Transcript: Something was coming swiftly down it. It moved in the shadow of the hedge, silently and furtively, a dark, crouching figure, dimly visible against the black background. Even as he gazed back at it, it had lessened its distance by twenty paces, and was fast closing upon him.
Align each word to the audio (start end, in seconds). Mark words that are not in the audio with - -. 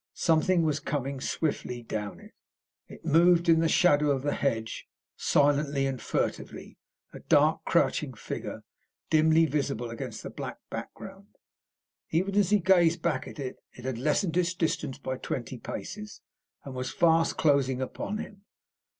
Something 0.15 0.63
was 0.63 0.79
coming 0.79 1.21
swiftly 1.21 1.83
down 1.83 2.19
it. 2.19 2.31
It 2.87 3.05
moved 3.05 3.47
in 3.47 3.59
the 3.59 3.69
shadow 3.69 4.09
of 4.09 4.23
the 4.23 4.33
hedge, 4.33 4.87
silently 5.15 5.85
and 5.85 6.01
furtively, 6.01 6.79
a 7.13 7.19
dark, 7.19 7.63
crouching 7.65 8.15
figure, 8.15 8.63
dimly 9.11 9.45
visible 9.45 9.91
against 9.91 10.23
the 10.23 10.31
black 10.31 10.57
background. 10.71 11.35
Even 12.09 12.33
as 12.33 12.49
he 12.49 12.57
gazed 12.57 13.03
back 13.03 13.27
at 13.27 13.37
it, 13.37 13.57
it 13.73 13.85
had 13.85 13.99
lessened 13.99 14.35
its 14.37 14.55
distance 14.55 14.97
by 14.97 15.17
twenty 15.17 15.59
paces, 15.59 16.21
and 16.63 16.73
was 16.73 16.89
fast 16.91 17.37
closing 17.37 17.79
upon 17.79 18.17
him. 18.17 18.41